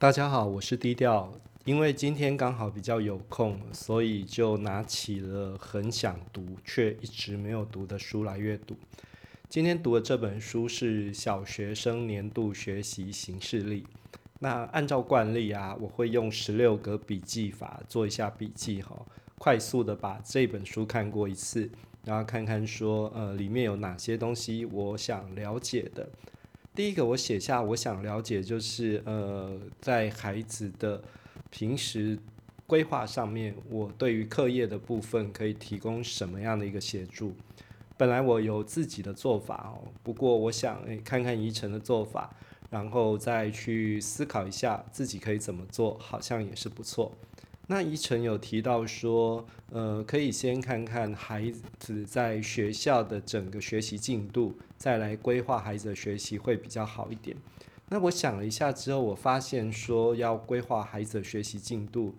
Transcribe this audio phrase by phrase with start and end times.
[0.00, 1.32] 大家好，我是低调。
[1.64, 8.76] 因为今天刚好比较有空，所以就拿起了很想读却一直没有读的书来阅读。
[9.48, 13.82] 今天读的这本书是《小学生年度学习形式力》。
[14.38, 19.04] 那按照惯例啊，我会用十六个笔记法做一下笔记哈，
[19.36, 21.68] 快速的把这本书看过一次，
[22.04, 26.08] 然后看看说呃里面有哪些东西我想了解的。
[26.78, 31.02] 第一个，我写下我想了解，就是呃，在孩子的
[31.50, 32.16] 平时
[32.68, 37.32] 规划上面，我对于课业的部分可以提供什么样的一个协助？
[37.96, 42.32] 本来我有自己的做法哦，不过我想诶看看宜晨的做法，
[42.70, 47.10] 然后再去思考一下自己可以怎么做，好像也是不错。
[47.70, 57.36] 那宜晨有提到说，呃，可以先看看孩子在学校的整个学习进度，再来规划孩子的学习会比较好一点。
[57.90, 62.14] 那我想了一下之后，我发现说要规划孩子的学习进度，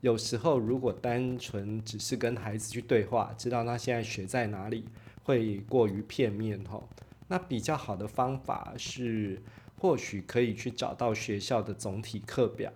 [0.00, 4.86] 有时候如果单纯只是跟孩子去对话，知道他现在学在哪里，
[5.22, 6.88] 会过于片面吼。
[7.28, 9.42] 那比较好的方法是，
[9.78, 12.72] 或许可以去找到学校的总体课表。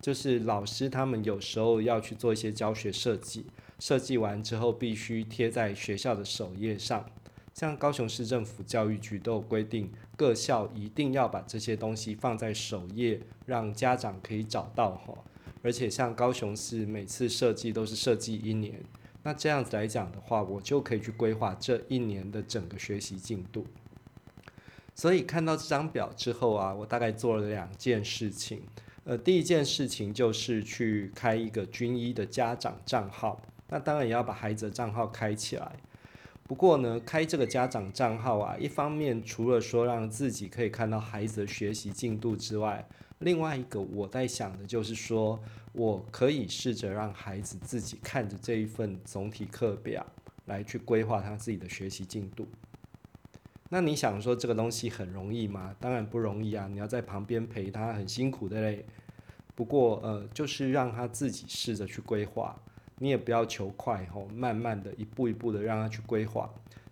[0.00, 3.46] 就是老师他们有时候要去做一些教学设计，
[3.78, 7.04] 设计完之后必须贴在学校的首页上。
[7.52, 15.12] 像高雄市政府教育局都有规定，各校一定要把这些东西放在首页，让家长可以找到哈。
[15.62, 18.80] 而且像高雄市每次设计都是设计一年，
[19.24, 23.66] 那这样子来讲的话，我就可以去规划这一年的整个学习进度。
[24.94, 28.62] 所以看到这张表之后啊，我大概做了两件事情。
[29.08, 35.72] 呃，第一件事情就是去开一个军医的家长账号，那当然也要把孩子的账号开起来。
[36.46, 42.86] 不过呢，开这个家长账号啊，一方面除了说让自己可以看到孩子的学习进度之外，
[43.20, 45.40] 另外一个我在想的就是说，
[45.72, 50.06] 我可以试着让孩子自己看着这一份总体课表
[50.44, 52.46] 来去规划他自己的学习进度。
[53.70, 55.74] 那你想说这个东西很容易吗？
[55.80, 56.68] 当然不容易啊！
[56.70, 58.84] 你要在旁边陪他，很辛苦的嘞。
[59.58, 62.56] 不过呃，就是让他自己试着去规划，
[62.98, 66.48] 你也不要求快吼，慢慢的一步一步的让他去规划。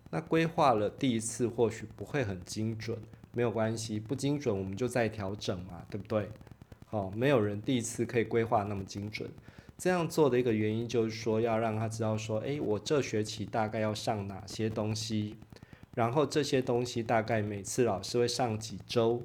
[0.09, 2.97] 那规划了第一次或许不会很精准，
[3.31, 6.29] 没有关系，不精准我们就再调整嘛，对不对？
[6.87, 9.29] 好，没有人第一次可以规划那么精准。
[9.77, 15.37] 这样做的一个原因就是说，要让他知道说，诶，我这学期大概要上哪些东西。
[15.95, 19.23] 然后这些东西大概每次老师会上几周，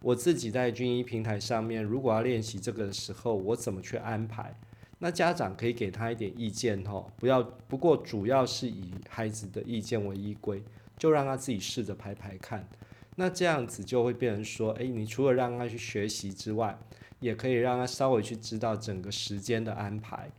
[0.00, 4.54] 我自己在军医平台上面，如果要练习这个的时候，我怎么去安排？
[4.98, 10.62] 那家长可以给他一点意见吼，不要，不过主要是以孩子的意见为依归，
[10.96, 12.66] 就让他自己试着排排看。
[13.16, 16.78] 那这样子就会变成说，诶，你除了让他去学习之外，
[17.20, 20.30] 也可以让他稍微去知道整个时间的安排。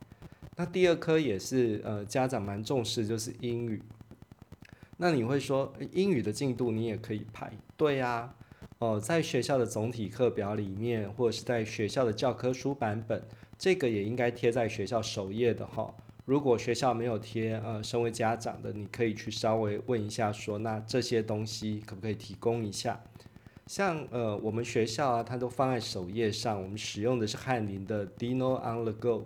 [0.56, 3.82] 那第二科也是呃家长蛮重视，就是英语。
[4.96, 8.34] 那你会说英语的进度你也可以排，对呀，
[8.78, 13.20] 哦，在学校的总体课表里面，或者是在学校的教科书版本，
[13.58, 15.92] 这个也应该贴在学校首页的哈。
[16.24, 23.00] 如果学校没有贴，呃，身为家长的，你可以去稍微问一下，说那这些东西可不可以提供一下？
[23.66, 29.24] 像呃，我们学校啊，它都放在首页上，我们使用的是翰林的 Dino on the Go，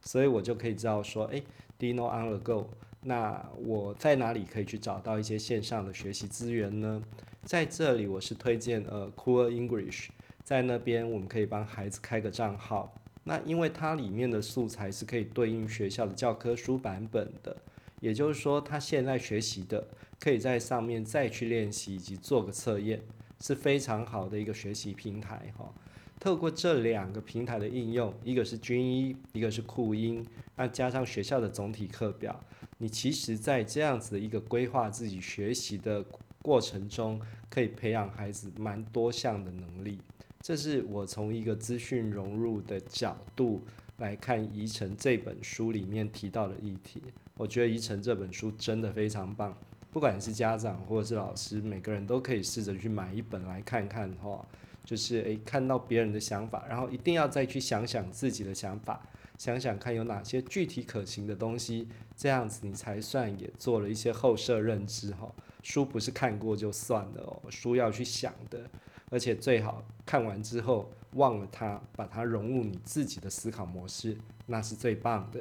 [0.00, 1.44] 所以我就可以知道说，诶
[1.76, 2.70] d i n o on the Go。
[3.04, 7.02] 那我在哪里可以去找到一些线上的学习资源呢？
[7.42, 10.10] 在这里，我是推荐呃 Cool English，
[10.44, 12.94] 在那边我们可以帮孩子开个账号。
[13.24, 17.56] 那因为它里面的素材是可以对应学校的教科书版本的，
[18.00, 19.86] 也就是说，他现在学习的
[20.20, 23.00] 可以在上面再去练习以及做个测验，
[23.40, 25.72] 是非常好的一个学习平台哈。
[26.22, 30.24] 透过这两个平台的应用，一个是军医，一个是酷音，
[30.54, 32.38] 那加上学校的总体课表，
[32.78, 36.04] 你其实在这样子的一个规划自己学习的
[36.40, 39.98] 过程中，可以培养孩子蛮多项的能力。
[40.40, 43.60] 这是我从一个资讯融入的角度
[43.96, 47.02] 来看《宜城》这本书里面提到的议题。
[47.36, 49.52] 我觉得《宜城》这本书真的非常棒，
[49.90, 54.46] 不管是家长或者是老师，每个人都可以试着去买一本来看看哈。
[54.84, 59.00] 就是诶，看到别人的想法，然后一定要再去想想自己的想法，
[59.38, 65.32] 想想看有哪些具体可行的东西，这样子你才算也做了一些后设认知哈。
[65.62, 68.68] 书不是看过就算了哦，书要去想的，
[69.10, 75.40] 而且最好看完之后忘了它，把它融入你自己的思考模式，那是最棒的。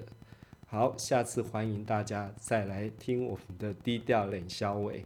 [0.67, 5.05] 好，下次欢迎大家再来听我们的低调冷消尾。